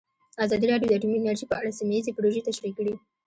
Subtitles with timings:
[0.43, 2.93] ازادي راډیو د اټومي انرژي په اړه سیمه ییزې پروژې تشریح کړې.